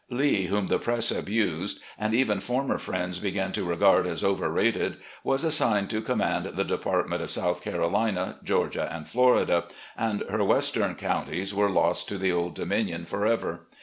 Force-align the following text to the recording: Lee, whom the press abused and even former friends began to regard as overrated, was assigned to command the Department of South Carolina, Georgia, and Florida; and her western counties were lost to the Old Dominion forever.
Lee, 0.09 0.47
whom 0.47 0.65
the 0.65 0.79
press 0.79 1.11
abused 1.11 1.79
and 1.95 2.11
even 2.15 2.39
former 2.39 2.79
friends 2.79 3.19
began 3.19 3.51
to 3.51 3.63
regard 3.63 4.07
as 4.07 4.23
overrated, 4.23 4.97
was 5.23 5.43
assigned 5.43 5.91
to 5.91 6.01
command 6.01 6.47
the 6.55 6.63
Department 6.63 7.21
of 7.21 7.29
South 7.29 7.61
Carolina, 7.61 8.39
Georgia, 8.43 8.89
and 8.91 9.07
Florida; 9.07 9.65
and 9.95 10.23
her 10.27 10.43
western 10.43 10.95
counties 10.95 11.53
were 11.53 11.69
lost 11.69 12.07
to 12.07 12.17
the 12.17 12.31
Old 12.31 12.55
Dominion 12.55 13.05
forever. 13.05 13.67